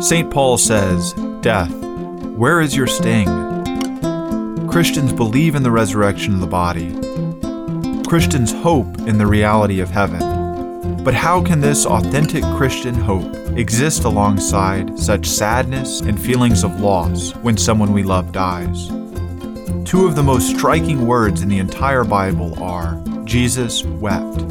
[0.00, 0.30] St.
[0.30, 3.26] Paul says, Death, where is your sting?
[4.68, 6.92] Christians believe in the resurrection of the body.
[8.06, 11.02] Christians hope in the reality of heaven.
[11.02, 17.34] But how can this authentic Christian hope exist alongside such sadness and feelings of loss
[17.36, 18.88] when someone we love dies?
[19.86, 24.42] Two of the most striking words in the entire Bible are Jesus wept.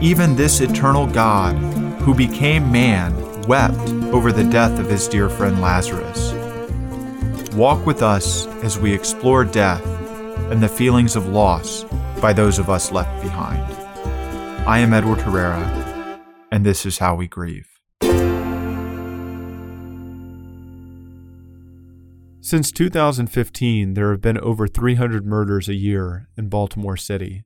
[0.00, 1.54] Even this eternal God,
[2.00, 3.80] who became man, wept
[4.12, 6.34] over the death of his dear friend Lazarus.
[7.54, 9.84] Walk with us as we explore death
[10.52, 11.84] and the feelings of loss
[12.20, 13.64] by those of us left behind.
[14.68, 16.20] I am Edward Herrera,
[16.52, 17.80] and this is how we grieve.
[22.42, 27.44] Since 2015, there have been over 300 murders a year in Baltimore City.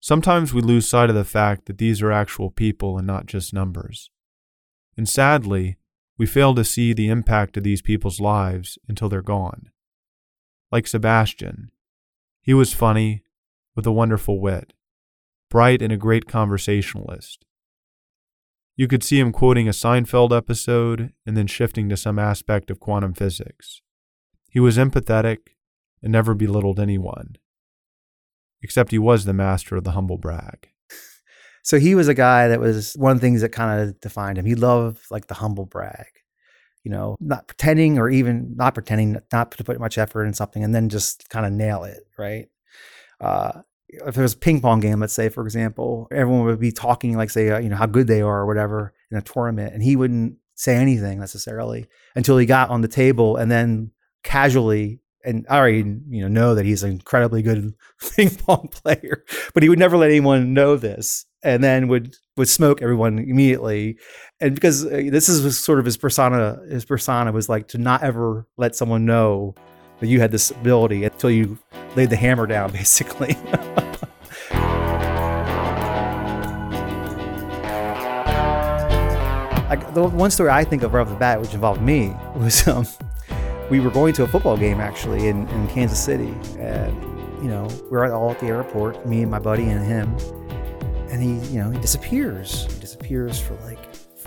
[0.00, 3.54] Sometimes we lose sight of the fact that these are actual people and not just
[3.54, 4.11] numbers.
[4.96, 5.76] And sadly,
[6.18, 9.70] we fail to see the impact of these people's lives until they're gone.
[10.70, 11.70] Like Sebastian,
[12.42, 13.22] he was funny,
[13.74, 14.72] with a wonderful wit,
[15.48, 17.44] bright and a great conversationalist.
[18.74, 22.80] You could see him quoting a Seinfeld episode and then shifting to some aspect of
[22.80, 23.80] quantum physics.
[24.50, 25.56] He was empathetic
[26.02, 27.36] and never belittled anyone,
[28.60, 30.71] except he was the master of the humble brag.
[31.62, 34.38] So he was a guy that was one of the things that kind of defined
[34.38, 34.44] him.
[34.44, 36.06] He loved like the humble brag,
[36.82, 40.64] you know, not pretending or even not pretending, not to put much effort in something
[40.64, 42.48] and then just kind of nail it, right?
[43.20, 46.72] Uh, if there was a ping pong game, let's say, for example, everyone would be
[46.72, 49.74] talking like, say, uh, you know, how good they are or whatever in a tournament,
[49.74, 53.90] and he wouldn't say anything necessarily until he got on the table and then
[54.22, 57.74] casually and I already you know know that he's an incredibly good
[58.16, 62.48] ping pong player, but he would never let anyone know this, and then would would
[62.48, 63.98] smoke everyone immediately,
[64.40, 66.60] and because uh, this is sort of his persona.
[66.68, 69.54] His persona was like to not ever let someone know
[70.00, 71.58] that you had this ability until you
[71.94, 73.36] laid the hammer down, basically.
[79.68, 82.66] Like the one story I think of right off the bat, which involved me, was
[82.68, 82.86] um,
[83.70, 86.34] we were going to a football game actually in, in Kansas City.
[86.58, 86.94] And,
[87.42, 90.14] you know, we are all at the airport, me and my buddy and him.
[91.12, 92.66] And he, you know, he disappears.
[92.72, 93.78] He disappears for like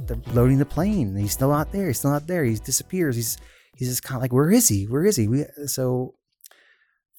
[0.06, 1.16] the, loading the plane.
[1.16, 1.88] He's still not there.
[1.88, 2.44] He's still not there.
[2.46, 3.16] He disappears.
[3.16, 3.38] He's
[3.75, 4.85] he's just kind of like, where is he?
[4.85, 5.28] Where is he?
[5.28, 6.16] We so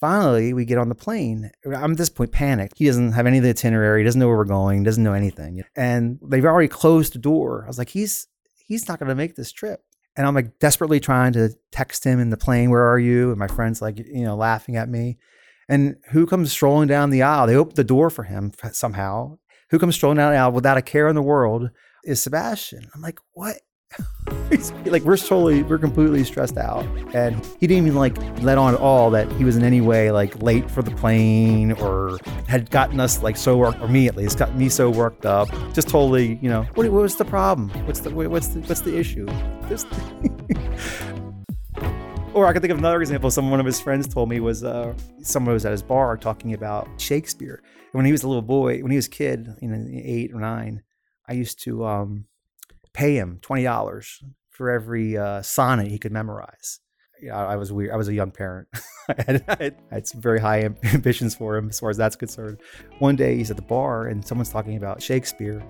[0.00, 1.50] finally we get on the plane.
[1.66, 2.78] I'm at this point panicked.
[2.78, 4.00] He doesn't have any of the itinerary.
[4.00, 4.78] He doesn't know where we're going.
[4.78, 5.62] He doesn't know anything.
[5.74, 7.64] And they've already closed the door.
[7.64, 8.28] I was like, he's
[8.64, 9.82] he's not going to make this trip
[10.16, 13.30] and I'm like desperately trying to text him in the plane, where are you?
[13.30, 15.18] And my friend's like, you know, laughing at me.
[15.68, 17.46] And who comes strolling down the aisle?
[17.46, 19.38] They open the door for him somehow.
[19.70, 21.70] Who comes strolling down the aisle without a care in the world
[22.04, 22.88] is Sebastian.
[22.94, 23.56] I'm like, what?
[24.86, 26.84] like we're totally we're completely stressed out
[27.14, 30.10] and he didn't even like let on at all that he was in any way
[30.10, 32.18] like late for the plane or
[32.48, 35.48] had gotten us like so worked or me at least got me so worked up
[35.72, 39.24] just totally you know what, what's the problem what's the what's the what's the issue
[42.36, 43.30] or I could think of another example.
[43.30, 46.52] Some one of his friends told me was uh, someone was at his bar talking
[46.52, 47.62] about Shakespeare.
[47.96, 50.38] When he was a little boy, when he was a kid, you know, eight or
[50.38, 50.82] nine,
[51.26, 52.26] I used to um,
[52.92, 56.80] pay him twenty dollars for every uh, sonnet he could memorize.
[57.22, 57.92] Know, I was weird.
[57.92, 58.68] I was a young parent.
[59.08, 60.60] I, had, I, had, some very high
[60.92, 62.58] ambitions for him as far as that's concerned.
[62.98, 65.64] One day he's at the bar and someone's talking about Shakespeare,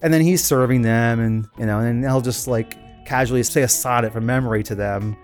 [0.00, 3.68] and then he's serving them, and you know, and he'll just like casually say a
[3.68, 5.16] sonnet from memory to them,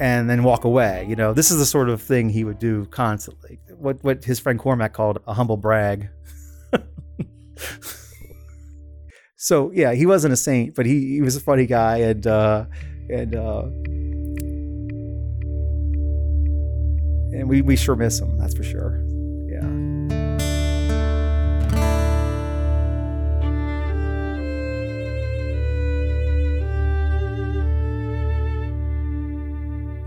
[0.00, 1.06] and then walk away.
[1.08, 3.58] You know, this is the sort of thing he would do constantly.
[3.76, 6.08] What what his friend Cormac called a humble brag.
[9.36, 12.64] so yeah, he wasn't a saint, but he, he was a funny guy, and uh,
[13.10, 13.62] and uh,
[17.32, 18.38] and we we sure miss him.
[18.38, 19.11] That's for sure.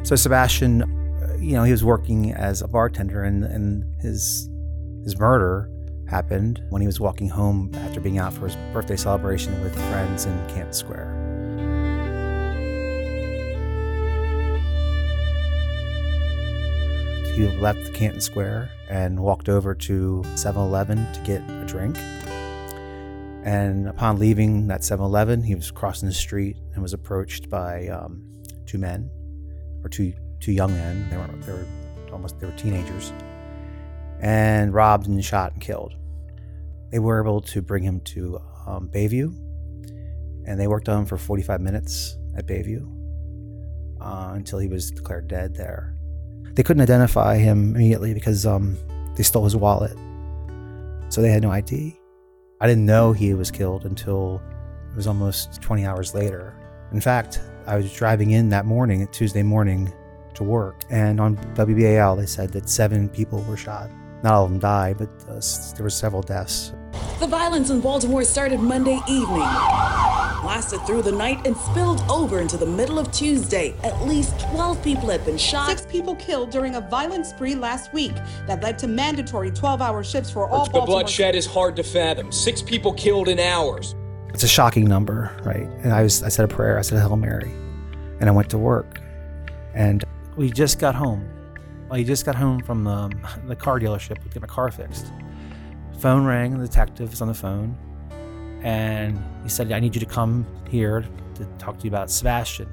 [0.05, 0.83] So Sebastian,
[1.39, 4.47] you know, he was working as a bartender, and and his
[5.03, 5.67] his murder
[6.07, 10.27] happened when he was walking home after being out for his birthday celebration with friends
[10.27, 11.11] in Canton Square.
[17.33, 21.97] He left Canton Square and walked over to 7 Eleven to get a drink.
[23.43, 27.87] And upon leaving that 7 Eleven, he was crossing the street and was approached by
[27.87, 28.23] um,
[28.67, 29.09] two men,
[29.85, 31.07] or two, two young men.
[31.09, 31.67] They were, they were
[32.11, 33.13] almost they were teenagers
[34.19, 35.93] and robbed and shot and killed.
[36.91, 39.35] They were able to bring him to um, Bayview,
[40.47, 42.17] and they worked on him for 45 minutes.
[42.37, 42.91] at Bayview
[44.01, 45.95] uh, until he was declared dead there.
[46.53, 48.77] They couldn't identify him immediately because um,
[49.15, 49.97] they stole his wallet,
[51.09, 51.97] so they had no ID.
[52.61, 54.41] I didn't know he was killed until
[54.89, 56.55] it was almost 20 hours later.
[56.93, 59.93] In fact, I was driving in that morning, Tuesday morning,
[60.35, 63.89] to work, and on WBAL they said that seven people were shot.
[64.23, 65.39] Not all of them died, but uh,
[65.75, 66.73] there were several deaths.
[67.19, 72.57] The violence in Baltimore started Monday evening, lasted through the night, and spilled over into
[72.57, 73.73] the middle of Tuesday.
[73.83, 75.69] At least 12 people had been shot.
[75.69, 78.13] Six people killed during a violent spree last week
[78.47, 80.99] that led to mandatory 12 hour shifts for all The Baltimore.
[81.01, 82.31] bloodshed is hard to fathom.
[82.31, 83.95] Six people killed in hours.
[84.35, 85.65] It's a shocking number, right?
[85.81, 87.53] And I was I said a prayer, I said a Hail Mary,
[88.19, 88.99] and I went to work.
[89.73, 90.03] And
[90.35, 91.25] we just got home.
[91.93, 93.17] He just got home from the,
[93.47, 95.05] the car dealership to get my car fixed.
[95.99, 97.77] Phone rang, the detective was on the phone,
[98.61, 101.05] and he said, I need you to come here
[101.35, 102.67] to talk to you about Sebastian.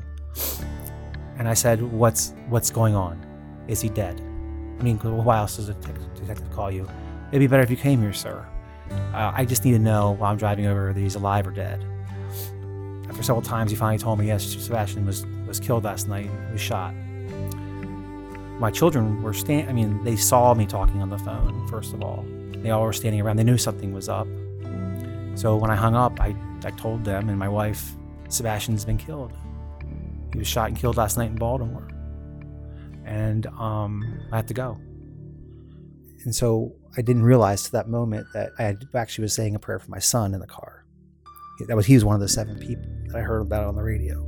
[1.38, 3.24] And I said, What's what's going on?
[3.68, 4.20] Is he dead?
[4.20, 6.90] I mean, why else does a detective call you?
[7.28, 8.44] It'd be better if you came here, sir.
[9.14, 11.84] Uh, I just need to know while I'm driving over that he's alive or dead.
[13.08, 16.52] After several times, he finally told me, yes, Sebastian was, was killed last night, he
[16.52, 16.94] was shot.
[18.58, 22.02] My children were standing, I mean, they saw me talking on the phone, first of
[22.02, 22.24] all.
[22.62, 23.36] They all were standing around.
[23.36, 24.28] They knew something was up.
[25.34, 26.34] So when I hung up, I,
[26.64, 27.92] I told them and my wife,
[28.28, 29.32] Sebastian's been killed.
[30.32, 31.88] He was shot and killed last night in Baltimore.
[33.04, 34.78] And um, I had to go.
[36.24, 39.58] And so I didn't realize to that moment that I had actually was saying a
[39.58, 40.84] prayer for my son in the car.
[41.66, 43.82] That was he was one of the seven people that I heard about on the
[43.82, 44.26] radio.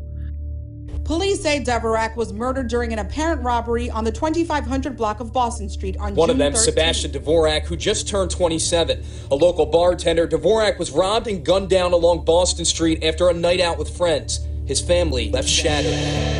[1.04, 5.68] Police say Dvorak was murdered during an apparent robbery on the 2500 block of Boston
[5.68, 6.64] Street on One June of them, 13th.
[6.64, 9.04] Sebastian Dvorak, who just turned 27.
[9.30, 13.60] A local bartender, Dvorak was robbed and gunned down along Boston Street after a night
[13.60, 14.46] out with friends.
[14.66, 16.33] His family left shattered.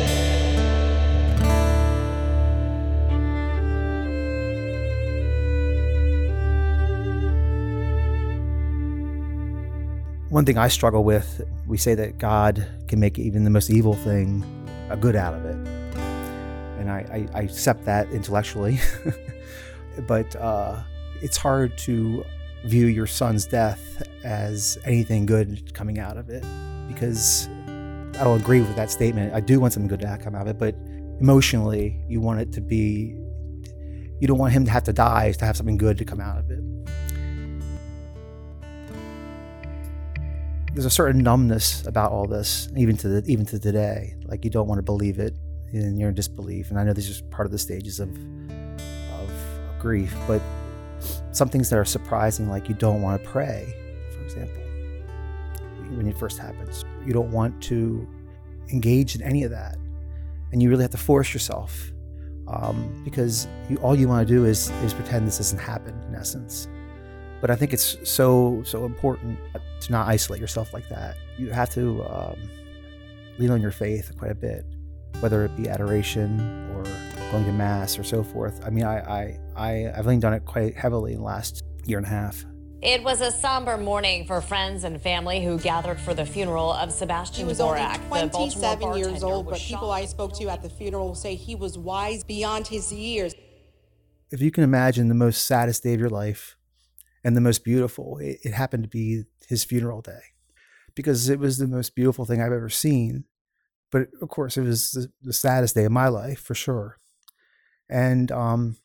[10.35, 13.93] One thing I struggle with, we say that God can make even the most evil
[13.93, 14.43] thing
[14.89, 15.55] a good out of it.
[16.77, 18.77] And I, I, I accept that intellectually.
[20.09, 20.83] but uh,
[21.21, 22.25] it's hard to
[22.65, 26.43] view your son's death as anything good coming out of it
[26.89, 27.47] because
[28.19, 29.33] I don't agree with that statement.
[29.33, 30.75] I do want something good to come out of it, but
[31.21, 33.15] emotionally, you want it to be,
[34.19, 36.39] you don't want him to have to die to have something good to come out
[36.39, 36.74] of it.
[40.75, 44.13] There's a certain numbness about all this, even to the, even to today.
[44.25, 45.33] Like you don't want to believe it,
[45.71, 46.69] and you're in disbelief.
[46.69, 49.29] And I know these are part of the stages of of
[49.79, 50.41] grief, but
[51.31, 53.73] some things that are surprising, like you don't want to pray,
[54.13, 54.61] for example,
[55.95, 56.83] when it first happens.
[57.05, 58.05] You don't want to
[58.69, 59.77] engage in any of that,
[60.51, 61.89] and you really have to force yourself
[62.49, 65.97] um, because you, all you want to do is is pretend this doesn't happen.
[66.09, 66.67] In essence,
[67.45, 69.37] but I think it's so so important
[69.81, 71.15] to not isolate yourself like that.
[71.37, 72.39] You have to um,
[73.37, 74.65] lean on your faith quite a bit,
[75.19, 76.39] whether it be adoration
[76.71, 76.81] or
[77.31, 78.65] going to mass or so forth.
[78.65, 81.99] I mean, I I, I I've leaned on it quite heavily in the last year
[81.99, 82.43] and a half.
[82.81, 86.91] It was a somber morning for friends and family who gathered for the funeral of
[86.91, 87.99] Sebastian He was Dvorak.
[88.09, 89.91] only 27 years old, but people.
[89.91, 93.35] I spoke to at the funeral say he was wise beyond his years.
[94.31, 96.57] If you can imagine the most saddest day of your life
[97.25, 100.21] and the most beautiful, it, it happened to be his funeral day
[100.93, 103.25] because it was the most beautiful thing I've ever seen.
[103.91, 106.99] But of course, it was the, the saddest day of my life for sure.
[107.89, 108.77] And um,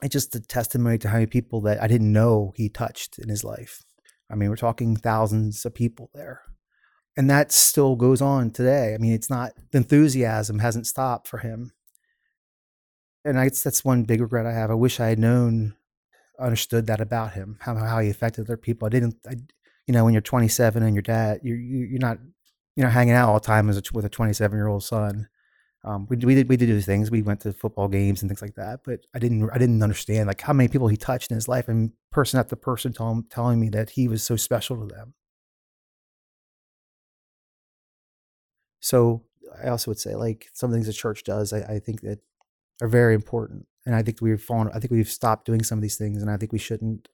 [0.00, 3.28] it's just a testimony to how many people that I didn't know he touched in
[3.28, 3.82] his life.
[4.30, 6.42] I mean, we're talking thousands of people there.
[7.16, 8.94] And that still goes on today.
[8.94, 11.72] I mean, it's not, the enthusiasm hasn't stopped for him.
[13.24, 14.70] And I that's one big regret I have.
[14.70, 15.74] I wish I had known,
[16.38, 18.86] understood that about him, how, how he affected other people.
[18.86, 19.34] I didn't, I,
[19.86, 22.18] you know, when you're 27 and your dad, you're, you- you're not,
[22.76, 25.28] you're not hanging out all the time as a, with a 27 year old son.
[25.84, 27.10] Um, we, we did we did do things.
[27.10, 28.80] We went to football games and things like that.
[28.84, 31.68] But I didn't I didn't understand like how many people he touched in his life,
[31.68, 35.14] and person after person telling telling me that he was so special to them.
[38.80, 39.24] So
[39.62, 41.52] I also would say like some things the church does.
[41.52, 42.18] I, I think that
[42.82, 44.68] are very important, and I think we've fallen.
[44.74, 47.08] I think we've stopped doing some of these things, and I think we shouldn't.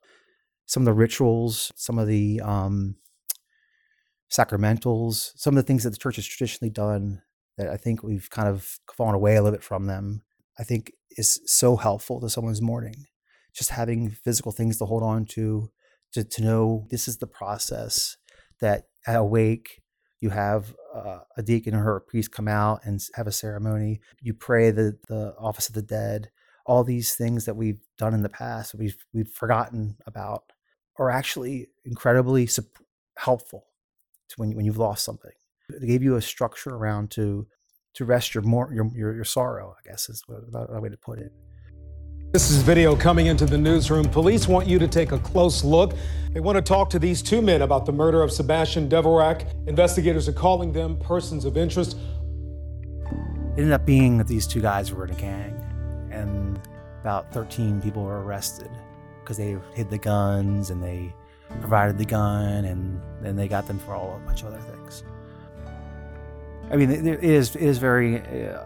[0.67, 2.97] Some of the rituals, some of the um,
[4.31, 7.23] sacramentals, some of the things that the church has traditionally done
[7.59, 10.23] that I think we've kind of fallen away a little bit from them,
[10.59, 13.05] I think is so helpful to someone's mourning.
[13.55, 15.71] Just having physical things to hold on to,
[16.15, 18.17] to, to know this is the process
[18.61, 19.83] that at awake
[20.21, 24.01] You have uh, a deacon or a priest come out and have a ceremony.
[24.21, 26.31] You pray the, the office of the dead.
[26.65, 30.45] All these things that we've done in the past, we've, we've forgotten about,
[30.99, 32.49] are actually incredibly
[33.19, 33.65] helpful
[34.29, 35.33] to when, you, when you've lost something.
[35.69, 37.47] They gave you a structure around to
[37.95, 40.23] to rest your more your, your, your sorrow, I guess is
[40.55, 41.33] a way to put it.
[42.33, 44.07] This is video coming into the newsroom.
[44.07, 45.93] Police want you to take a close look.
[46.33, 49.69] They want to talk to these two men about the murder of Sebastian Dvorak.
[49.69, 51.99] Investigators are calling them persons of interest.
[53.55, 55.62] It ended up being that these two guys were in a gang,
[57.03, 58.71] about 13 people were arrested
[59.21, 61.13] because they hid the guns and they
[61.61, 65.05] provided the gun, and then they got them for all a bunch of other things.
[66.71, 68.65] I mean, it is it is very uh,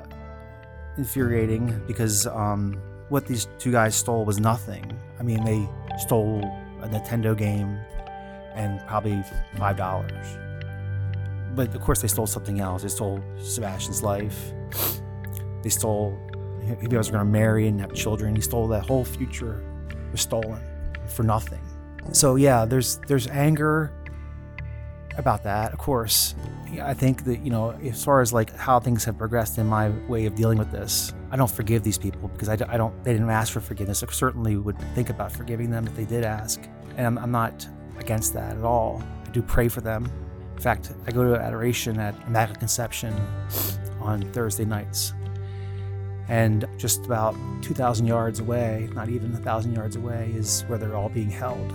[0.96, 4.96] infuriating because um, what these two guys stole was nothing.
[5.18, 6.44] I mean, they stole
[6.82, 7.78] a Nintendo game
[8.54, 9.22] and probably
[9.56, 10.26] five dollars.
[11.54, 12.82] But of course, they stole something else.
[12.82, 14.52] They stole Sebastian's life.
[15.62, 16.16] They stole.
[16.80, 18.34] He was going to marry and have children.
[18.34, 19.62] He stole that whole future.
[20.12, 20.60] Was stolen
[21.06, 21.60] for nothing.
[22.12, 23.92] So yeah, there's there's anger
[25.18, 26.34] about that, of course.
[26.82, 29.88] I think that, you know, as far as like how things have progressed in my
[30.08, 33.12] way of dealing with this, I don't forgive these people because I, I don't, they
[33.12, 34.02] didn't ask for forgiveness.
[34.02, 36.60] I certainly would think about forgiving them if they did ask.
[36.96, 37.66] And I'm, I'm not
[37.98, 39.02] against that at all.
[39.26, 40.10] I do pray for them.
[40.54, 43.14] In fact, I go to adoration at Immaculate Conception
[44.00, 45.14] on Thursday nights.
[46.28, 51.08] And just about 2,000 yards away, not even 1,000 yards away, is where they're all
[51.08, 51.72] being held.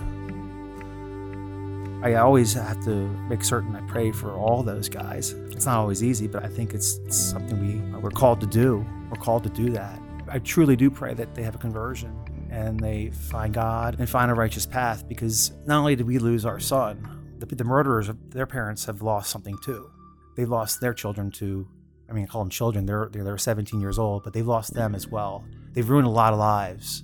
[2.04, 5.30] I always have to make certain I pray for all those guys.
[5.52, 8.84] It's not always easy, but I think it's, it's something we, we're called to do.
[9.08, 10.00] We're called to do that.
[10.28, 12.18] I truly do pray that they have a conversion
[12.50, 16.44] and they find God and find a righteous path because not only did we lose
[16.44, 19.90] our son, the, the murderers, their parents have lost something too.
[20.36, 21.68] They lost their children to,
[22.12, 24.74] I mean, I call them children, they're, they're, they're 17 years old, but they've lost
[24.74, 25.44] them as well.
[25.48, 25.74] Mm.
[25.74, 27.02] They've ruined a lot of lives.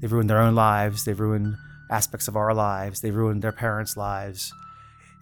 [0.00, 1.04] They've ruined their own lives.
[1.04, 1.56] They've ruined
[1.90, 3.02] aspects of our lives.
[3.02, 4.50] They've ruined their parents' lives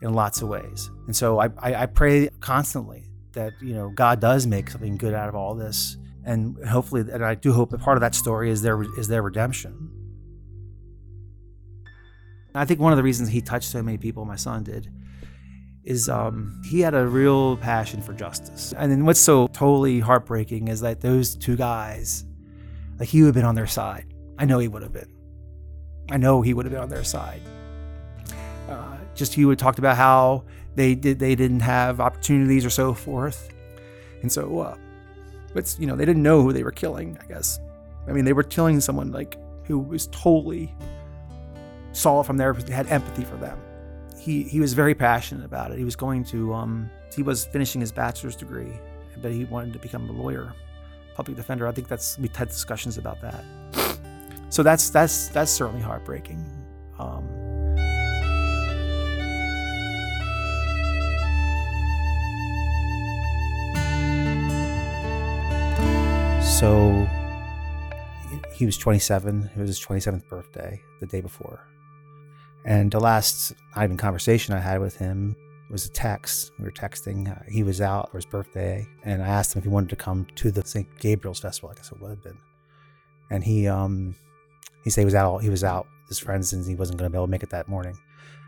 [0.02, 0.88] in lots of ways.
[1.06, 5.14] And so I, I, I, pray constantly that, you know, God does make something good
[5.14, 5.96] out of all this.
[6.24, 9.22] And hopefully, and I do hope that part of that story is their, is their
[9.22, 9.90] redemption.
[12.54, 14.88] I think one of the reasons he touched so many people, my son did,
[15.84, 18.72] is um, he had a real passion for justice.
[18.76, 22.24] And then what's so totally heartbreaking is that those two guys,
[22.98, 24.06] like he would have been on their side.
[24.38, 25.12] I know he would have been.
[26.10, 27.40] I know he would have been on their side.
[28.68, 32.94] Uh, just he would talked about how they did they didn't have opportunities or so
[32.94, 33.50] forth,
[34.22, 34.76] and so uh,
[35.54, 37.18] it's you know they didn't know who they were killing.
[37.22, 37.60] I guess
[38.08, 40.74] I mean they were killing someone like who was totally
[41.92, 43.58] saw from there had empathy for them.
[44.24, 45.76] He he was very passionate about it.
[45.76, 48.72] He was going to um, he was finishing his bachelor's degree,
[49.20, 50.54] but he wanted to become a lawyer,
[51.14, 51.68] public defender.
[51.68, 53.44] I think that's we had discussions about that.
[54.48, 56.42] So that's that's that's certainly heartbreaking.
[56.98, 57.28] Um,
[66.42, 67.06] so
[68.54, 69.50] he was 27.
[69.54, 71.66] It was his 27th birthday, the day before.
[72.64, 75.36] And the last not even conversation I had with him
[75.70, 76.52] was a text.
[76.58, 77.50] We were texting.
[77.50, 80.26] He was out for his birthday, and I asked him if he wanted to come
[80.36, 80.86] to the St.
[80.98, 81.70] Gabriel's Festival.
[81.70, 82.38] I guess it would have been.
[83.30, 84.14] And he um,
[84.82, 85.38] he said he was out.
[85.38, 87.42] He was out with his friends and he wasn't going to be able to make
[87.42, 87.98] it that morning.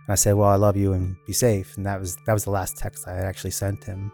[0.07, 2.45] And I said, "Well, I love you and be safe." And that was that was
[2.45, 4.13] the last text I actually sent him.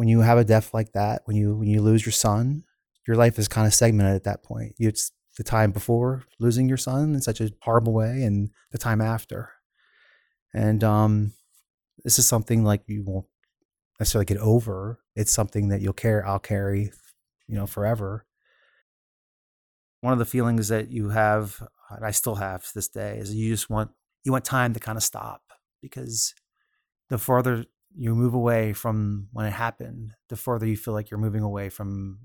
[0.00, 2.64] When you have a death like that, when you when you lose your son,
[3.06, 4.72] your life is kind of segmented at that point.
[4.78, 9.02] It's the time before losing your son in such a horrible way, and the time
[9.02, 9.50] after.
[10.54, 11.34] And um,
[12.02, 13.26] this is something like you won't
[13.98, 15.00] necessarily get over.
[15.16, 16.92] It's something that you'll carry, I'll carry,
[17.46, 18.24] you know, forever.
[20.00, 23.34] One of the feelings that you have, and I still have to this day, is
[23.34, 23.90] you just want
[24.24, 25.42] you want time to kind of stop
[25.82, 26.34] because
[27.10, 31.18] the further you move away from when it happened, the further you feel like you're
[31.20, 32.18] moving away from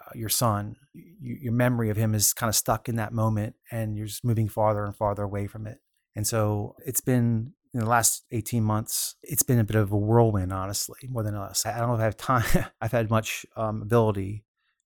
[0.00, 0.76] uh, your son.
[0.92, 4.24] You, your memory of him is kind of stuck in that moment, and you're just
[4.24, 5.78] moving farther and farther away from it.
[6.14, 9.96] And so it's been in the last 18 months, it's been a bit of a
[9.96, 11.64] whirlwind, honestly, more than us.
[11.64, 12.66] I don't know if I have time.
[12.80, 14.44] I've had much um, ability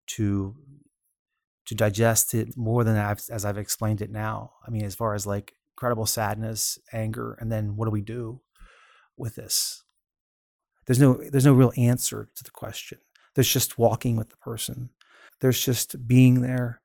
[0.08, 0.54] to
[1.66, 4.52] to digest it more than I've, as I've explained it now.
[4.64, 8.40] I mean, as far as like incredible sadness, anger, and then what do we do
[9.16, 9.82] with this?
[10.86, 12.98] There's no there's no real answer to the question.
[13.34, 14.90] There's just walking with the person.
[15.40, 16.80] There's just being there.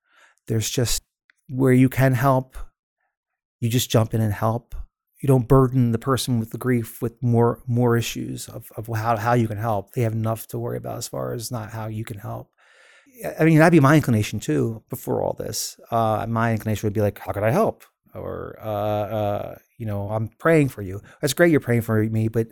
[0.47, 1.03] There's just
[1.47, 2.57] where you can help,
[3.59, 4.75] you just jump in and help.
[5.21, 9.17] You don't burden the person with the grief with more more issues of, of how,
[9.17, 9.91] how you can help.
[9.91, 12.49] They have enough to worry about as far as not how you can help.
[13.39, 15.79] I mean, that'd be my inclination too before all this.
[15.91, 17.83] Uh, my inclination would be like, how could I help?
[18.15, 21.01] Or, uh, uh, you know, I'm praying for you.
[21.21, 22.47] That's great you're praying for me, but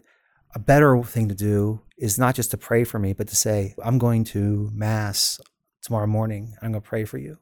[0.56, 3.76] a better thing to do is not just to pray for me, but to say,
[3.84, 5.40] I'm going to Mass
[5.82, 6.56] tomorrow morning.
[6.62, 7.38] I'm going to pray for you.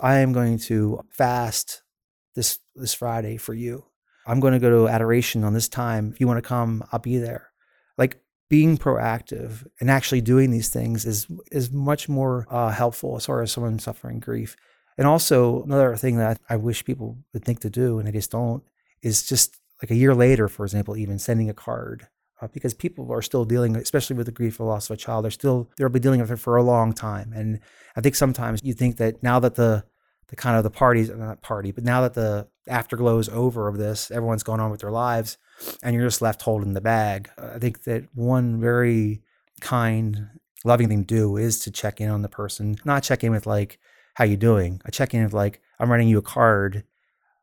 [0.00, 1.82] I am going to fast
[2.34, 3.86] this this Friday for you.
[4.26, 6.10] I'm going to go to adoration on this time.
[6.12, 7.50] If you want to come, I'll be there.
[7.96, 13.26] Like being proactive and actually doing these things is is much more uh, helpful as
[13.26, 14.56] far as someone suffering grief.
[14.98, 18.30] And also another thing that I wish people would think to do and they just
[18.30, 18.62] don't
[19.02, 22.08] is just like a year later, for example, even sending a card
[22.40, 25.24] uh, because people are still dealing, especially with the grief of loss of a child.
[25.24, 27.32] They're still they'll be dealing with it for a long time.
[27.32, 27.60] And
[27.96, 29.84] I think sometimes you think that now that the
[30.28, 33.78] the kind of the parties not party, but now that the afterglow is over of
[33.78, 35.38] this, everyone's going on with their lives,
[35.82, 37.30] and you're just left holding the bag.
[37.38, 39.22] I think that one very
[39.60, 40.28] kind,
[40.64, 43.46] loving thing to do is to check in on the person, not check in with
[43.46, 43.78] like,
[44.14, 46.84] "How you doing?" I check in with like, "I'm writing you a card,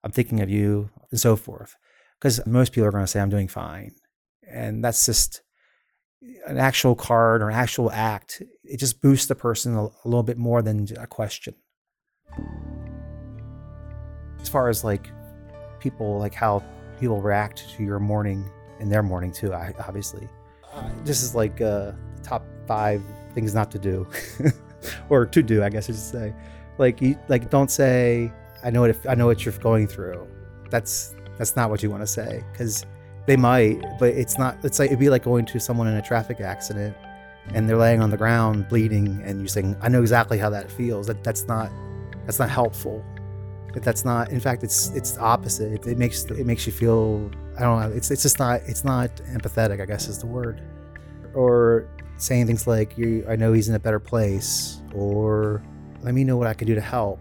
[0.03, 1.75] I'm thinking of you," and so forth.
[2.19, 3.95] Because most people are going to say, "I'm doing fine,"
[4.53, 5.41] and that's just
[6.45, 8.41] an actual card or an actual act.
[8.63, 11.55] It just boosts the person a, a little bit more than a question.
[14.39, 15.09] As far as like
[15.79, 16.63] people, like how
[16.99, 20.27] people react to your mourning and their mourning too, I, obviously.
[20.73, 21.91] Uh, this is like uh,
[22.23, 23.01] top five
[23.33, 24.07] things not to do,
[25.09, 26.33] or to do, I guess I should say.
[26.77, 28.31] Like, you, like don't say,
[28.63, 30.27] "I know if, I know what you're going through."
[30.71, 32.85] That's that's not what you want to say because
[33.25, 34.57] they might, but it's not.
[34.63, 36.95] It's like it'd be like going to someone in a traffic accident
[37.53, 40.71] and they're laying on the ground bleeding, and you're saying, "I know exactly how that
[40.71, 41.71] feels." That that's not
[42.25, 43.03] that's not helpful.
[43.73, 44.29] That's not.
[44.29, 45.73] In fact, it's it's opposite.
[45.73, 47.29] It, it makes it makes you feel.
[47.57, 47.95] I don't know.
[47.95, 48.61] It's it's just not.
[48.65, 49.81] It's not empathetic.
[49.81, 50.61] I guess is the word.
[51.33, 55.61] Or saying things like, "You, I know he's in a better place," or
[56.01, 57.19] "Let me know what I can do to help."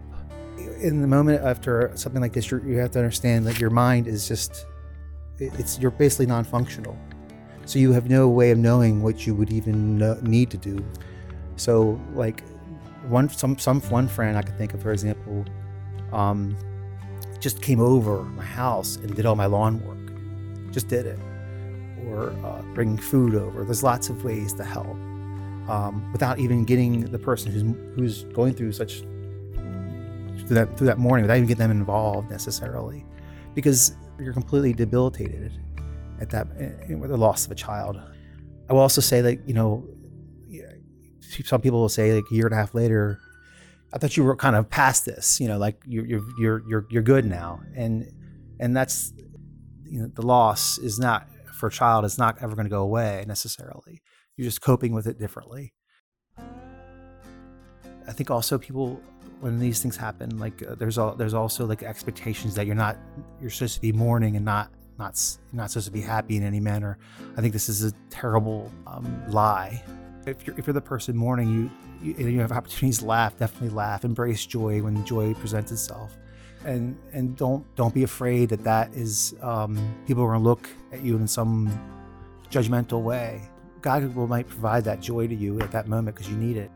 [0.81, 4.27] In the moment after something like this, you have to understand that your mind is
[4.27, 4.65] just
[5.39, 6.97] it's you're basically non-functional.
[7.65, 10.83] So you have no way of knowing what you would even know, need to do.
[11.55, 12.43] So like
[13.07, 15.45] one some some one friend i could think of for example
[16.13, 16.55] um,
[17.39, 20.71] just came over my house and did all my lawn work.
[20.71, 21.19] Just did it.
[22.07, 23.63] Or uh, bringing food over.
[23.63, 24.95] There's lots of ways to help
[25.67, 27.63] um, without even getting the person who's
[27.95, 29.01] who's going through such
[30.45, 33.05] through that through that mourning without even getting them involved necessarily.
[33.55, 35.51] Because you're completely debilitated
[36.19, 37.99] at that eh, with the loss of a child.
[38.69, 39.87] I will also say that you know,
[41.45, 43.19] some people will say like a year and a half later,
[43.93, 45.39] I thought you were kind of past this.
[45.39, 48.11] You know, like you're you're you're you're, you're good now, and
[48.59, 49.13] and that's
[49.83, 52.81] you know the loss is not for a child is not ever going to go
[52.81, 54.01] away necessarily.
[54.35, 55.73] You're just coping with it differently.
[56.37, 58.99] I think also people
[59.43, 62.97] when these things happen like uh, there's all there's also like expectations that you're not
[63.41, 65.19] you're supposed to be mourning and not not
[65.51, 66.97] not supposed to be happy in any manner.
[67.37, 69.83] I think this is a terrible um, lie.
[70.25, 71.69] If you're if you're the person mourning
[72.01, 74.05] you, you you have opportunities to laugh definitely laugh.
[74.05, 76.17] Embrace joy when joy presents itself.
[76.63, 79.77] And and don't don't be afraid that that is um,
[80.07, 81.69] people are going to look at you in some
[82.49, 83.41] judgmental way.
[83.81, 86.71] God will might provide that joy to you at that moment because you need it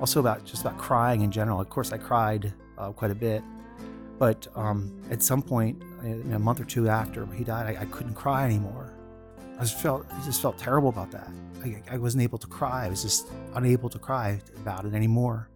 [0.00, 1.60] also about just about crying in general.
[1.60, 3.42] Of course, I cried uh, quite a bit,
[4.18, 8.14] but um, at some point, a month or two after he died, I, I, couldn't
[8.14, 8.94] cry anymore.
[9.58, 11.28] I just felt I just felt terrible about that.
[11.62, 12.86] I, I, wasn't able to cry.
[12.86, 15.50] I was just unable to cry about it anymore.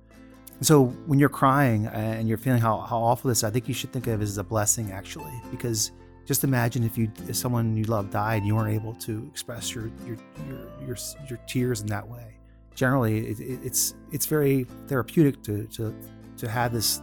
[0.58, 3.66] And so when you're crying and you're feeling how, how awful this, is, I think
[3.66, 5.90] you should think of it as a blessing actually, because
[6.26, 9.74] just imagine if you if someone you love died and you weren't able to express
[9.74, 10.96] your your your, your,
[11.28, 12.33] your tears in that way
[12.74, 15.94] generally it, it, it's it's very therapeutic to to
[16.36, 17.00] to have this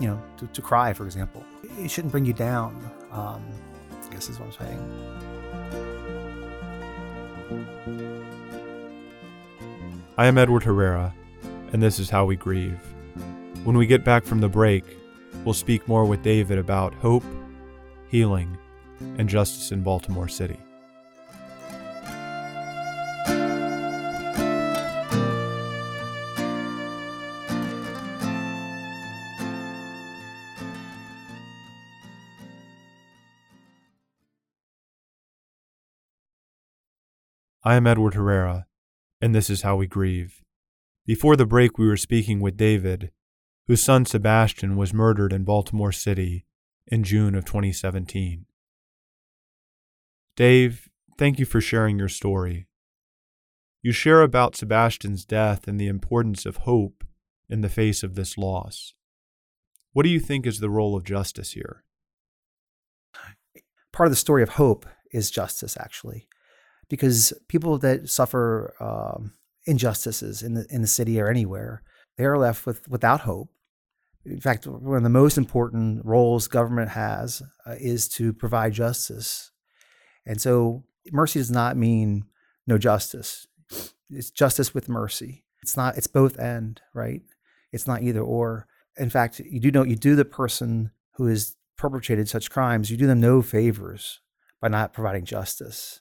[0.00, 1.44] you know to, to cry for example.
[1.78, 2.74] It shouldn't bring you down
[3.10, 3.42] um,
[3.92, 4.80] i guess is what i'm saying.
[10.16, 11.14] I am edward herrera
[11.72, 12.78] and this is how we grieve.
[13.64, 14.84] When we get back from the break
[15.44, 17.24] we'll speak more with david about hope
[18.08, 18.56] healing
[19.18, 20.58] and justice in baltimore city
[37.66, 38.66] I am Edward Herrera,
[39.22, 40.42] and this is How We Grieve.
[41.06, 43.10] Before the break, we were speaking with David,
[43.66, 46.44] whose son Sebastian was murdered in Baltimore City
[46.86, 48.44] in June of 2017.
[50.36, 52.66] Dave, thank you for sharing your story.
[53.80, 57.02] You share about Sebastian's death and the importance of hope
[57.48, 58.92] in the face of this loss.
[59.94, 61.82] What do you think is the role of justice here?
[63.90, 66.28] Part of the story of hope is justice, actually,
[66.88, 69.32] because people that suffer um,
[69.66, 71.82] injustices in the in the city or anywhere,
[72.16, 73.48] they are left with without hope.
[74.24, 79.50] In fact, one of the most important roles government has uh, is to provide justice,
[80.26, 82.24] and so mercy does not mean
[82.66, 83.46] no justice.
[84.10, 85.44] It's justice with mercy.
[85.62, 85.96] It's not.
[85.96, 87.22] It's both and right.
[87.72, 88.66] It's not either or.
[88.96, 92.96] In fact, you do know you do the person who has perpetrated such crimes, you
[92.96, 94.20] do them no favors
[94.60, 96.00] by not providing justice.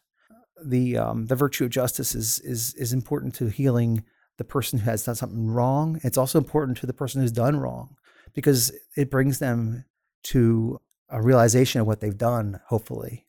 [0.65, 4.03] The um, the virtue of justice is is is important to healing
[4.37, 5.99] the person who has done something wrong.
[6.03, 7.95] It's also important to the person who's done wrong
[8.33, 9.85] because it brings them
[10.23, 13.25] to a realization of what they've done, hopefully.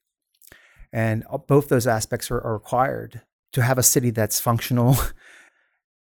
[0.92, 3.20] And uh, both those aspects are, are required
[3.52, 4.96] to have a city that's functional.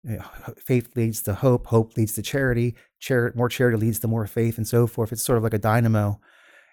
[0.02, 0.24] You know,
[0.56, 4.56] faith leads to hope, hope leads to charity, Char- more charity leads to more faith,
[4.56, 5.12] and so forth.
[5.12, 6.18] It's sort of like a dynamo.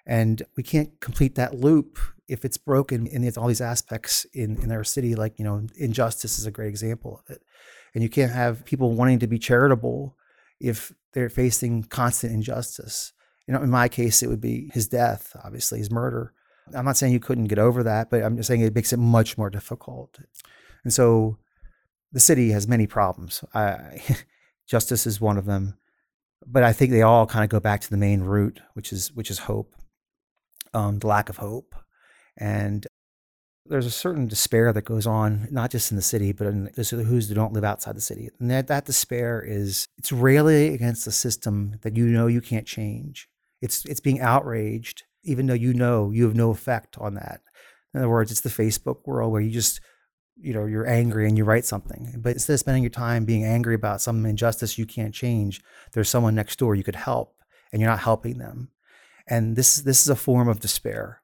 [0.05, 4.61] And we can't complete that loop if it's broken in it's all these aspects in,
[4.61, 5.15] in our city.
[5.15, 7.41] Like, you know, injustice is a great example of it.
[7.93, 10.15] And you can't have people wanting to be charitable
[10.59, 13.13] if they're facing constant injustice.
[13.47, 16.33] You know, in my case, it would be his death, obviously, his murder.
[16.75, 18.97] I'm not saying you couldn't get over that, but I'm just saying it makes it
[18.97, 20.19] much more difficult.
[20.83, 21.37] And so
[22.11, 23.43] the city has many problems.
[23.53, 24.01] I,
[24.67, 25.77] justice is one of them,
[26.45, 29.13] but I think they all kind of go back to the main root, which is
[29.13, 29.73] which is hope,
[30.73, 31.73] um, the lack of hope,
[32.37, 32.85] and
[33.69, 36.89] there's a certain despair that goes on, not just in the city, but in those
[36.89, 38.29] who don't live outside the city.
[38.39, 42.65] And that, that despair is it's rarely against the system that you know you can't
[42.65, 43.27] change.
[43.61, 47.41] It's it's being outraged, even though you know you have no effect on that.
[47.93, 49.81] In other words, it's the Facebook world where you just
[50.39, 53.43] you know you're angry and you write something but instead of spending your time being
[53.43, 55.61] angry about some injustice you can't change
[55.93, 58.69] there's someone next door you could help and you're not helping them
[59.27, 61.21] and this this is a form of despair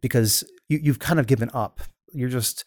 [0.00, 1.80] because you, you've kind of given up
[2.12, 2.64] you're just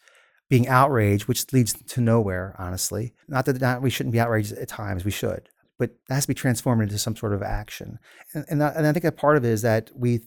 [0.48, 4.68] being outraged which leads to nowhere honestly not that not, we shouldn't be outraged at
[4.68, 7.98] times we should but that has to be transformed into some sort of action
[8.34, 10.20] and, and, and i think that part of it is that we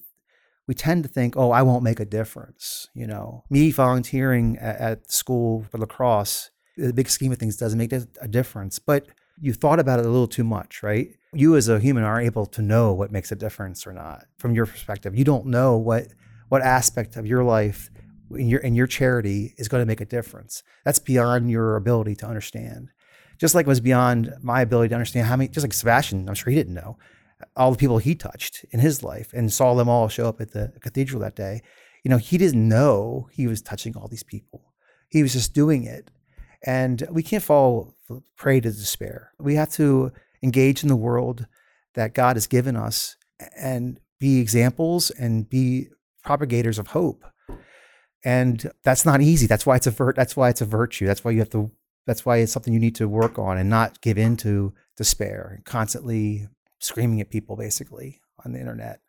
[0.68, 2.90] we tend to think, oh, I won't make a difference.
[2.94, 7.80] You know, me volunteering at, at school for lacrosse, the big scheme of things doesn't
[7.80, 8.78] make a difference.
[8.78, 9.08] But
[9.40, 11.10] you thought about it a little too much, right?
[11.34, 14.54] You as a human are able to know what makes a difference or not from
[14.54, 15.16] your perspective.
[15.16, 16.08] You don't know what
[16.50, 17.90] what aspect of your life
[18.32, 20.64] in your in your charity is going to make a difference.
[20.86, 22.90] That's beyond your ability to understand.
[23.38, 25.50] Just like it was beyond my ability to understand how many.
[25.50, 26.98] Just like Sebastian, I'm sure he didn't know
[27.56, 30.52] all the people he touched in his life and saw them all show up at
[30.52, 31.62] the cathedral that day.
[32.04, 34.74] You know, he didn't know he was touching all these people.
[35.10, 36.10] He was just doing it.
[36.66, 37.96] And we can't fall
[38.36, 39.32] prey to despair.
[39.40, 41.46] We have to engage in the world
[41.94, 43.16] that God has given us
[43.56, 45.90] and be examples and be
[46.28, 47.24] propagators of hope.
[48.26, 49.48] And that's not easy.
[49.48, 51.06] That's why it's a vir- that's why it's a virtue.
[51.08, 51.72] That's why you have to
[52.06, 55.54] that's why it's something you need to work on and not give in to despair.
[55.56, 59.00] And constantly screaming at people basically on the internet.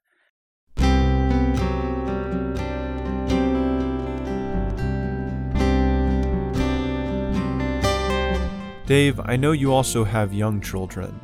[8.87, 11.19] Dave, I know you also have young children.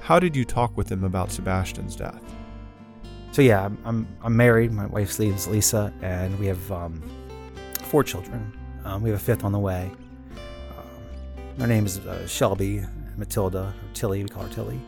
[0.00, 2.39] How did you talk with them about Sebastian's death?
[3.32, 4.72] So yeah, I'm I'm, married.
[4.72, 7.02] My wife's name is Lisa, and we have um,
[7.82, 8.52] four children.
[8.84, 9.90] Um, we have a fifth on the way.
[11.58, 12.82] Um, name is uh, Shelby
[13.16, 14.22] Matilda, or Tilly.
[14.22, 14.80] We call her Tilly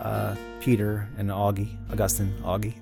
[0.00, 2.74] uh, Peter and Augie, Augustine Augie.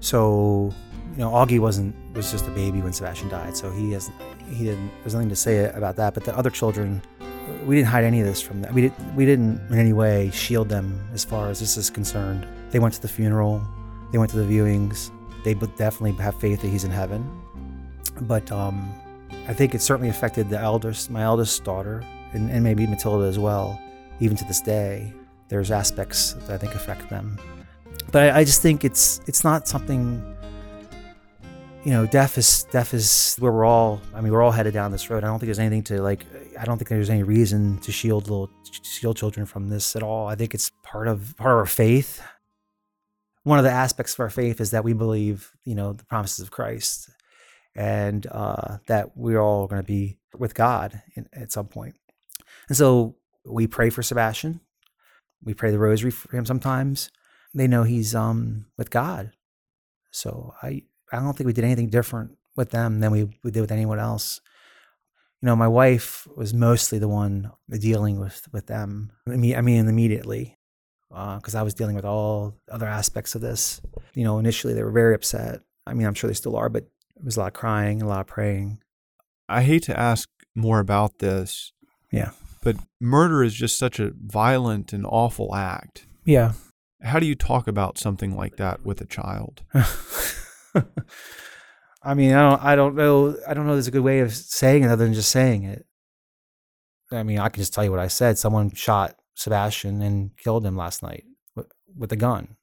[0.00, 0.72] So,
[1.12, 4.10] you know, Augie wasn't was just a baby when Sebastian died, so he has
[4.48, 6.14] he didn't there's nothing to say about that.
[6.14, 7.02] But the other children,
[7.64, 8.74] we didn't hide any of this from them.
[8.74, 12.46] We didn't we didn't in any way shield them as far as this is concerned.
[12.70, 13.66] They went to the funeral,
[14.16, 15.10] they went to the viewings.
[15.44, 17.22] They definitely have faith that he's in heaven.
[18.22, 18.90] But um,
[19.46, 22.02] I think it certainly affected the eldest, my eldest daughter,
[22.32, 23.78] and, and maybe Matilda as well,
[24.20, 25.12] even to this day
[25.48, 27.38] there's aspects that I think affect them.
[28.10, 30.34] But I, I just think it's it's not something.
[31.84, 34.00] You know, death is death is where we're all.
[34.14, 35.24] I mean, we're all headed down this road.
[35.24, 36.24] I don't think there's anything to like.
[36.58, 38.48] I don't think there's any reason to shield little
[38.82, 40.26] shield children from this at all.
[40.26, 42.22] I think it's part of part of our faith.
[43.46, 46.40] One of the aspects of our faith is that we believe, you know, the promises
[46.40, 47.08] of Christ,
[47.76, 51.94] and uh, that we're all going to be with God in, at some point.
[52.68, 54.60] And so we pray for Sebastian
[55.44, 57.10] We pray the rosary for him sometimes.
[57.54, 59.30] They know he's um with God.
[60.10, 60.82] So I
[61.12, 64.00] I don't think we did anything different with them than we, we did with anyone
[64.00, 64.40] else.
[65.40, 69.12] You know, my wife was mostly the one dealing with with them.
[69.28, 70.58] I mean, I mean immediately,
[71.08, 73.80] because uh, I was dealing with all other aspects of this.
[74.14, 75.60] You know, initially they were very upset.
[75.86, 76.84] I mean, I'm sure they still are, but
[77.16, 78.78] it was a lot of crying, a lot of praying.
[79.48, 81.72] I hate to ask more about this.
[82.10, 82.30] Yeah.
[82.62, 86.06] But murder is just such a violent and awful act.
[86.24, 86.52] Yeah.
[87.02, 89.62] How do you talk about something like that with a child?
[92.02, 93.74] I mean, I don't, I don't know, I don't know.
[93.74, 95.86] There's a good way of saying it other than just saying it.
[97.12, 98.38] I mean, I can just tell you what I said.
[98.38, 102.56] Someone shot Sebastian and killed him last night with, with a gun.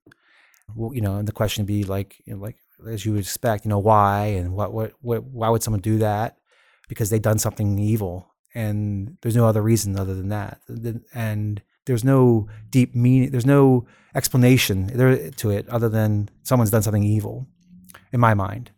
[0.76, 2.58] Well, you know, and the question would be like, you know, like
[2.88, 6.00] as you would expect, you know, why and what, what, what, why would someone do
[6.00, 6.38] that?
[6.90, 10.60] Because they've done something evil, and there's no other reason other than that.
[11.14, 13.32] And there's no deep meaning.
[13.32, 17.48] There's no explanation there to it other than someone's done something evil,
[18.12, 18.72] in my mind,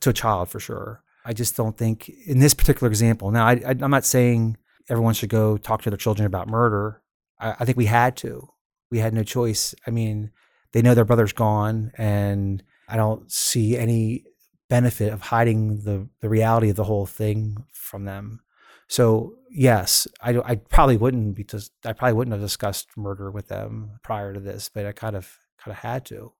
[0.00, 1.02] to a child for sure.
[1.24, 3.30] I just don't think in this particular example.
[3.30, 4.56] Now, I, I'm not saying
[4.88, 7.02] everyone should go talk to their children about murder.
[7.38, 8.48] I, I think we had to.
[8.90, 9.74] We had no choice.
[9.86, 10.30] I mean,
[10.72, 14.24] they know their brother's gone, and I don't see any
[14.68, 18.40] benefit of hiding the the reality of the whole thing from them.
[18.88, 23.98] So yes, I, I probably wouldn't because I probably wouldn't have discussed murder with them
[24.02, 26.32] prior to this, but I kind of kind of had to.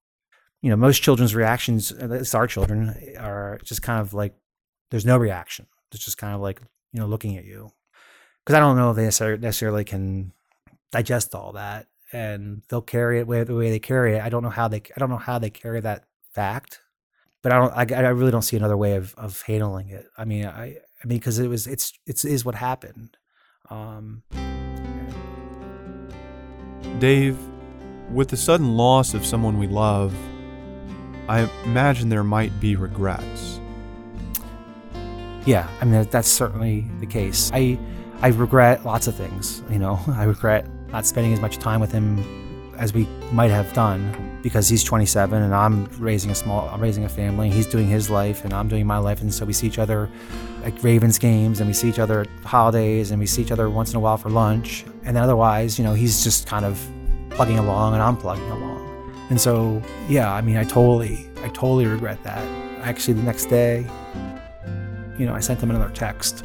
[0.63, 4.35] You know, most children's reactions, least our children, are just kind of like
[4.91, 5.67] there's no reaction.
[5.93, 6.61] It's just kind of like
[6.93, 7.73] you know looking at you
[8.45, 9.05] because I don't know if they
[9.37, 10.33] necessarily can
[10.91, 14.23] digest all that, and they'll carry it the way they carry it.
[14.23, 16.81] I don't know how they I don't know how they carry that fact,
[17.43, 20.07] but I don't I, I really don't see another way of of handling it.
[20.17, 23.17] I mean I I mean because it was it's it's is what happened.
[23.69, 24.23] Um,
[26.99, 27.37] Dave,
[28.13, 30.15] with the sudden loss of someone we love,
[31.29, 33.61] I imagine there might be regrets.
[35.45, 37.51] Yeah, I mean that's certainly the case.
[37.53, 37.79] I
[38.21, 39.63] I regret lots of things.
[39.71, 42.19] You know, I regret not spending as much time with him
[42.79, 47.05] as we might have done because he's 27 and I'm raising a small I'm raising
[47.05, 47.51] a family.
[47.51, 49.21] He's doing his life and I'm doing my life.
[49.21, 50.11] And so we see each other
[50.65, 53.71] at Ravens games and we see each other at holidays and we see each other
[53.71, 54.85] once in a while for lunch.
[55.05, 56.85] And then otherwise you know he's just kind of
[57.31, 58.83] plugging along and I'm plugging along.
[59.31, 62.45] And so yeah I mean I totally I totally regret that.
[62.83, 63.87] Actually the next day
[65.19, 66.45] you know I sent him another text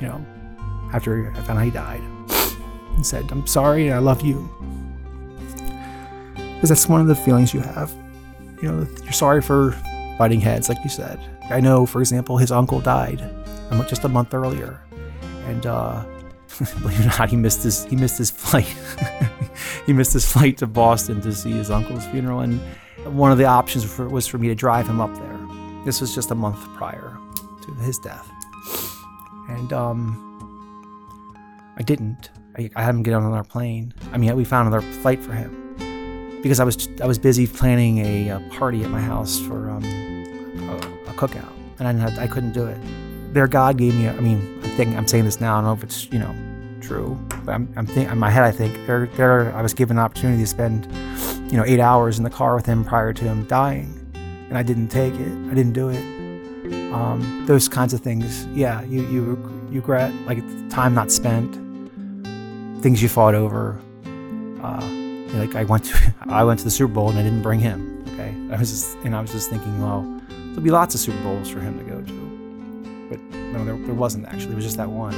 [0.00, 0.24] you know,
[0.92, 2.02] after I found out he died,
[2.96, 4.48] and said, I'm sorry and I love you.
[6.34, 7.92] Because that's one of the feelings you have.
[8.62, 9.76] You know, you're sorry for
[10.18, 11.20] butting heads, like you said.
[11.50, 13.22] I know, for example, his uncle died
[13.88, 14.80] just a month earlier.
[15.46, 16.04] And, uh,
[16.80, 18.74] believe it or not, he missed his he missed his flight.
[19.84, 22.58] he missed his flight to Boston to see his uncle's funeral, and
[23.04, 25.84] one of the options for, was for me to drive him up there.
[25.84, 27.18] This was just a month prior
[27.62, 28.30] to his death
[29.48, 31.34] and um,
[31.76, 32.30] I didn't.
[32.56, 33.92] I, had him get on another plane.
[34.12, 37.98] I mean, we found another flight for him because I was I was busy planning
[37.98, 42.52] a, a party at my house for um, a, cookout, and I, had, I couldn't
[42.52, 42.78] do it.
[43.32, 44.06] Their God gave me.
[44.06, 45.54] A, I mean, I think I'm saying this now.
[45.54, 46.34] I don't know if it's you know
[46.80, 48.44] true, but I'm, I'm think, in my head.
[48.44, 50.86] I think there, there, I was given an opportunity to spend,
[51.50, 54.10] you know, eight hours in the car with him prior to him dying,
[54.48, 55.32] and I didn't take it.
[55.50, 56.16] I didn't do it
[56.92, 58.46] um, those kinds of things.
[58.46, 60.38] Yeah, you you you regret like
[60.70, 61.54] time not spent,
[62.86, 63.76] things you fought over.
[64.62, 64.86] Uh,
[65.40, 68.04] like I went to I went to the Super Bowl and I didn't bring him.
[68.10, 71.20] Okay, I was just and I was just thinking, well, there'll be lots of Super
[71.24, 74.52] Bowls for him to go to, but no, there, there wasn't actually.
[74.52, 75.16] It was just that one.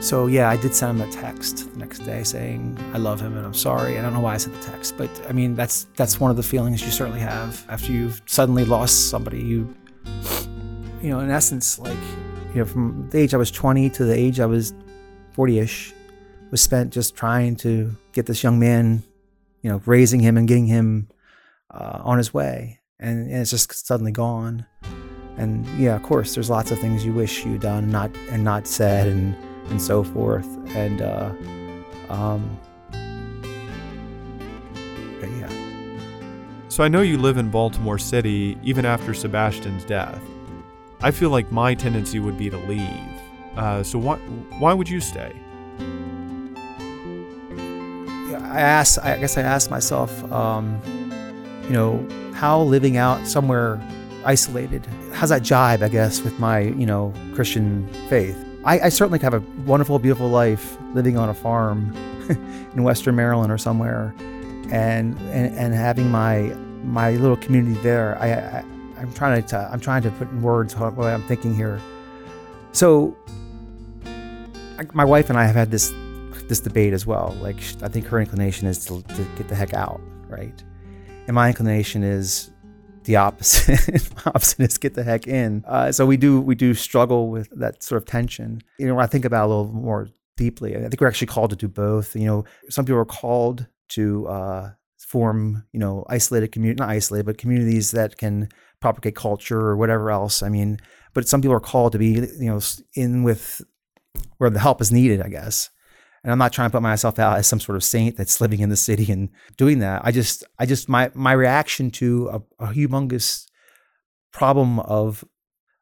[0.00, 3.36] So yeah, I did send him a text the next day saying I love him
[3.36, 3.98] and I'm sorry.
[3.98, 6.38] I don't know why I sent the text, but I mean that's that's one of
[6.38, 9.74] the feelings you certainly have after you've suddenly lost somebody you
[11.02, 12.04] you know, in essence, like,
[12.54, 14.72] you know, from the age I was 20 to the age I was
[15.32, 15.94] 40 ish,
[16.50, 19.02] was spent just trying to get this young man,
[19.62, 21.08] you know, raising him and getting him
[21.70, 22.80] uh, on his way.
[22.98, 24.66] And, and, it's just suddenly gone.
[25.36, 28.66] And yeah, of course, there's lots of things you wish you'd done, not and not
[28.66, 29.36] said, and
[29.70, 30.48] and so forth.
[30.74, 31.32] And uh,
[32.08, 32.58] um,
[35.20, 35.50] but yeah.
[36.68, 40.20] So I know you live in Baltimore City even after Sebastian's death.
[41.00, 43.20] I feel like my tendency would be to leave.
[43.56, 44.16] Uh, so why
[44.58, 45.32] why would you stay?
[48.48, 48.98] I asked.
[49.02, 50.80] I guess I asked myself, um,
[51.64, 53.80] you know, how living out somewhere
[54.24, 55.82] isolated, how's that jibe?
[55.82, 58.36] I guess with my you know Christian faith.
[58.64, 61.94] I, I certainly have a wonderful, beautiful life living on a farm
[62.74, 64.14] in Western Maryland or somewhere,
[64.70, 68.18] and and, and having my my little community there.
[68.20, 68.64] I, I
[68.98, 71.80] I'm trying to I'm trying to put in words what I'm thinking here.
[72.72, 73.16] So,
[74.92, 75.92] my wife and I have had this
[76.48, 77.36] this debate as well.
[77.40, 80.62] Like, I think her inclination is to, to get the heck out, right?
[81.26, 82.50] And my inclination is
[83.04, 84.10] the opposite.
[84.16, 85.64] my opposite is get the heck in.
[85.66, 88.62] Uh, so we do we do struggle with that sort of tension.
[88.78, 91.26] You know, when I think about it a little more deeply, I think we're actually
[91.26, 92.14] called to do both.
[92.14, 97.24] You know, some people are called to uh, form, you know, isolated community, not isolated,
[97.24, 98.48] but communities that can
[98.80, 100.42] propagate culture or whatever else.
[100.42, 100.78] I mean,
[101.14, 102.60] but some people are called to be, you know,
[102.94, 103.62] in with
[104.36, 105.70] where the help is needed, I guess.
[106.22, 108.60] And I'm not trying to put myself out as some sort of saint that's living
[108.60, 110.02] in the city and doing that.
[110.04, 113.46] I just, I just, my my reaction to a, a humongous
[114.32, 115.24] problem of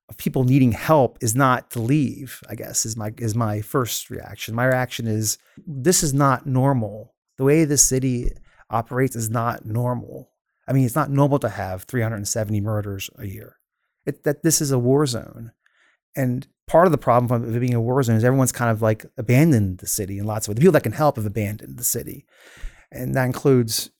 [0.08, 2.40] of people needing help is not to leave.
[2.48, 4.54] I guess is my is my first reaction.
[4.54, 7.14] My reaction is this is not normal.
[7.38, 8.30] The way the city
[8.70, 10.30] operates is not normal.
[10.68, 13.56] I mean, it's not normal to have 370 murders a year.
[14.04, 15.52] It, that this is a war zone,
[16.14, 18.82] and part of the problem of it being a war zone is everyone's kind of
[18.82, 20.56] like abandoned the city in lots of ways.
[20.56, 22.26] The people that can help have abandoned the city,
[22.90, 23.90] and that includes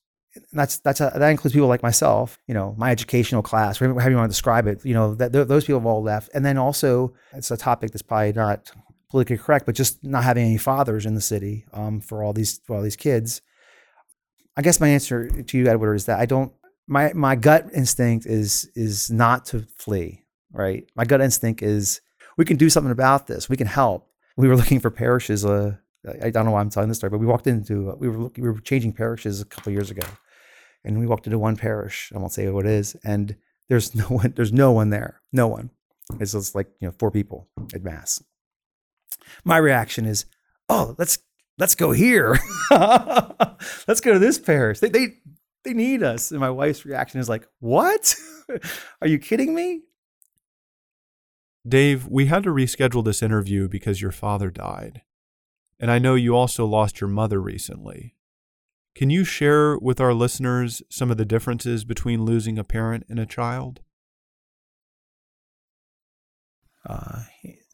[0.53, 2.39] that's that's a, that includes people like myself.
[2.47, 4.85] You know, my educational class, however you want to describe it.
[4.85, 8.03] You know, that those people have all left, and then also it's a topic that's
[8.03, 8.71] probably not
[9.11, 12.59] politically correct, but just not having any fathers in the city um, for all these
[12.65, 13.43] for all these kids.
[14.57, 16.53] I guess my answer to you, Edward, is that I don't.
[16.87, 20.25] My my gut instinct is is not to flee.
[20.53, 20.89] Right.
[20.95, 22.01] My gut instinct is
[22.37, 23.49] we can do something about this.
[23.49, 24.11] We can help.
[24.37, 25.45] We were looking for parishes.
[25.45, 25.77] Uh,
[26.23, 28.31] I don't know why I'm telling this story, but we walked into uh, we were
[28.37, 30.07] we were changing parishes a couple years ago,
[30.85, 32.13] and we walked into one parish.
[32.15, 33.37] I won't say what it is, and
[33.69, 34.33] there's no one.
[34.37, 35.21] There's no one there.
[35.33, 35.71] No one.
[36.21, 38.23] It's just like you know four people at mass.
[39.45, 40.27] My reaction is,
[40.69, 41.19] oh, let's
[41.59, 42.39] let's go here.
[42.71, 44.81] let's go to this parish.
[44.81, 45.19] They they
[45.65, 46.31] they need us.
[46.31, 48.15] And my wife's reaction is like, what?
[49.03, 49.83] Are you kidding me?
[51.67, 55.03] Dave, we had to reschedule this interview because your father died.
[55.81, 58.15] And I know you also lost your mother recently.
[58.95, 63.19] Can you share with our listeners some of the differences between losing a parent and
[63.19, 63.81] a child?
[66.89, 67.23] Uh,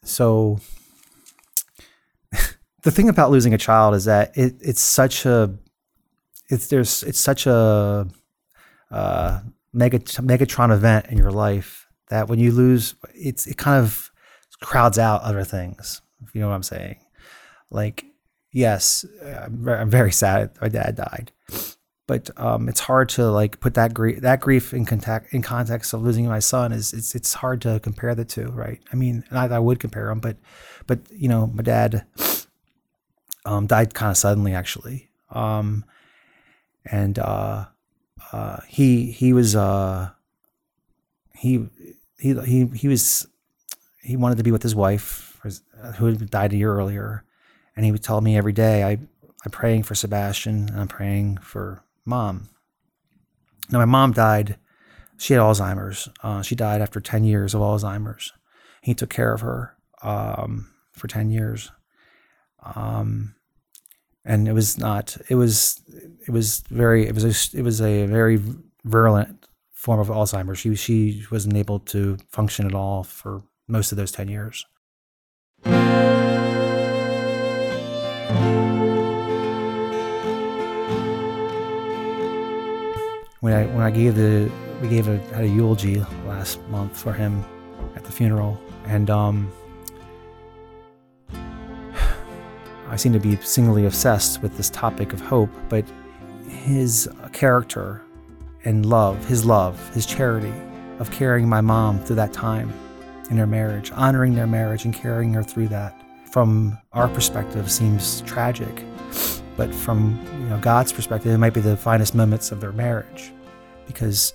[0.03, 0.59] so,
[2.81, 5.55] the thing about losing a child is that it, it's such a
[6.49, 8.07] it's there's it's such a
[8.91, 9.39] uh,
[9.71, 14.11] mega megatron event in your life that when you lose, it's it kind of
[14.61, 16.01] crowds out other things.
[16.23, 16.97] If you know what I'm saying,
[17.69, 18.05] like
[18.51, 21.31] yes, I'm very sad my dad died,
[22.07, 25.93] but um, it's hard to like put that grief that grief in contact in context
[25.93, 28.79] of losing my son is it's it's hard to compare the two, right?
[28.91, 30.37] I mean, I, I would compare them, but
[30.87, 32.05] but you know, my dad
[33.45, 35.83] um, died kind of suddenly actually, um,
[36.85, 37.65] and uh,
[38.31, 40.11] uh, he he was uh,
[41.43, 41.67] he
[42.17, 43.27] he he he was
[44.01, 45.37] he wanted to be with his wife
[45.97, 47.25] who had died a year earlier,
[47.75, 51.37] and he would tell me every day, I I'm praying for Sebastian and I'm praying
[51.37, 52.47] for mom.
[53.69, 54.57] Now my mom died.
[55.17, 56.07] She had Alzheimer's.
[56.23, 58.31] Uh, she died after ten years of Alzheimer's.
[58.81, 61.71] He took care of her um, for ten years.
[62.73, 63.35] Um,
[64.23, 65.17] and it was not.
[65.27, 65.81] It was.
[66.25, 67.05] It was very.
[67.05, 67.25] It was.
[67.25, 68.41] A, it was a very
[68.85, 69.42] virulent
[69.83, 70.59] form of Alzheimer's.
[70.59, 74.65] She she wasn't able to function at all for most of those ten years.
[83.41, 84.49] When I when I gave the
[84.81, 87.43] we gave a had a eulogy last month for him
[87.97, 89.51] at the funeral, and um,
[92.89, 95.83] I seem to be singularly obsessed with this topic of hope, but
[96.47, 98.01] his character
[98.65, 100.53] and love, his love, his charity
[100.99, 102.71] of carrying my mom through that time
[103.29, 105.99] in her marriage, honoring their marriage and carrying her through that.
[106.31, 108.83] From our perspective, seems tragic,
[109.55, 113.31] but from you know, God's perspective, it might be the finest moments of their marriage,
[113.85, 114.33] because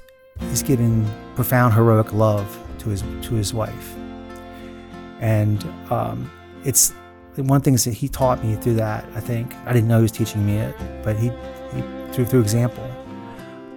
[0.50, 2.46] He's given profound heroic love
[2.78, 3.96] to his to his wife,
[5.18, 6.30] and um,
[6.64, 6.94] it's
[7.34, 9.04] one things that He taught me through that.
[9.16, 11.30] I think I didn't know He was teaching me it, but He,
[11.74, 11.82] he
[12.12, 12.88] through through example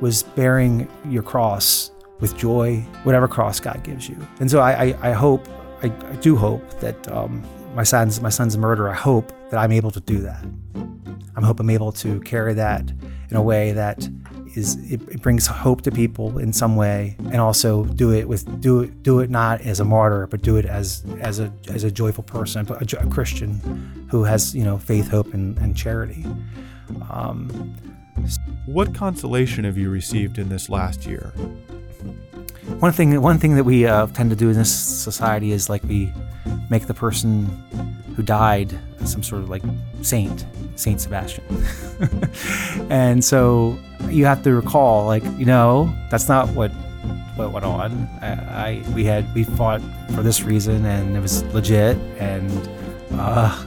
[0.02, 4.18] was bearing your cross with joy, whatever cross God gives you.
[4.40, 5.48] And so I, I, I hope,
[5.82, 7.44] I, I, do hope that um,
[7.76, 8.90] my son's my son's murder.
[8.90, 10.46] I hope that I'm able to do that.
[11.36, 12.92] I hope I'm able to carry that
[13.30, 14.08] in a way that
[14.56, 18.62] is it, it, brings hope to people in some way, and also do it with
[18.62, 21.84] do it do it not as a martyr, but do it as as a as
[21.84, 26.26] a joyful person, a, a Christian who has you know faith, hope, and, and charity.
[27.10, 27.76] Um,
[28.66, 31.34] what consolation have you received in this last year?
[32.80, 35.84] One thing, one thing that we uh, tend to do in this society is like
[35.84, 36.14] we
[36.70, 37.46] make the person
[38.16, 39.64] who died some sort of like
[40.02, 40.46] saint,
[40.76, 41.44] Saint Sebastian.
[42.90, 43.78] and so
[44.10, 46.72] you have to recall, like, you know, that's not what
[47.36, 48.08] what went on.
[48.22, 49.82] I, I we had we fought
[50.14, 51.98] for this reason, and it was legit.
[52.20, 52.70] And
[53.14, 53.66] uh,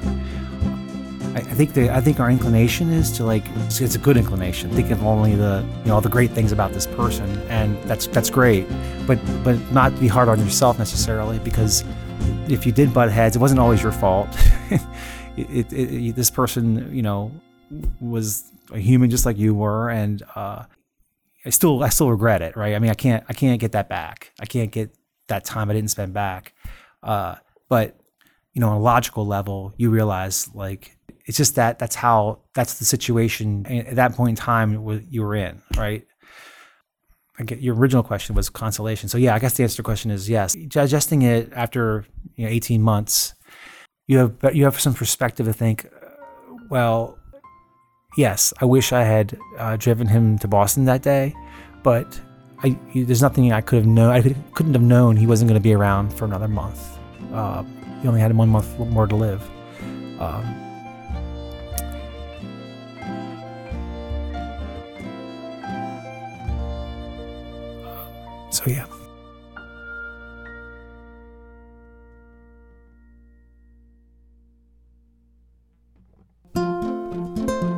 [1.34, 4.70] I, think the I think our inclination is to like it's, it's, a good inclination.
[4.70, 8.06] Think of only the you know all the great things about this person, and that's
[8.06, 8.68] that's great.
[9.06, 11.84] But but not be hard on yourself necessarily because
[12.48, 14.28] if you did butt heads, it wasn't always your fault.
[14.70, 14.80] it,
[15.36, 17.32] it, it, this person, you know,
[18.00, 20.64] was a human just like you were, and uh,
[21.44, 22.74] I still I still regret it, right?
[22.74, 24.32] I mean, I can't I can't get that back.
[24.40, 24.94] I can't get
[25.26, 26.54] that time I didn't spend back.
[27.02, 27.36] Uh,
[27.68, 27.98] but
[28.52, 30.93] you know, on a logical level, you realize like
[31.26, 34.72] it's just that that's how that's the situation at that point in time
[35.10, 36.06] you were in, right?
[37.58, 39.08] Your original question was consolation.
[39.08, 40.54] So yeah, I guess the answer to the question is yes.
[40.68, 42.04] Digesting it after
[42.36, 43.34] you know 18 months,
[44.06, 45.88] you have you have some perspective to think,
[46.70, 47.18] well,
[48.16, 51.34] yes, I wish I had uh, driven him to Boston that day,
[51.82, 52.20] but
[52.62, 54.10] I, there's nothing I could have known.
[54.10, 56.98] I could, not have known he wasn't going to be around for another month.
[57.32, 57.64] Uh,
[58.00, 59.42] he only had one month more to live.
[60.20, 60.63] Um,
[68.54, 68.86] So, yeah.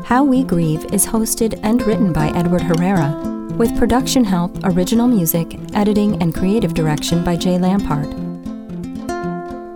[0.04, 3.10] How We Grieve is hosted and written by Edward Herrera,
[3.56, 8.12] with production help, original music, editing, and creative direction by Jay Lampard.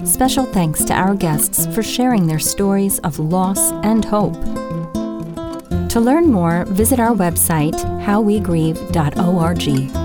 [0.06, 4.34] Special thanks to our guests for sharing their stories of loss and hope.
[5.88, 9.99] To learn more, visit our website, howwegrieve.org.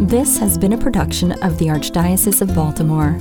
[0.00, 3.18] This has been a production of the Archdiocese of Baltimore.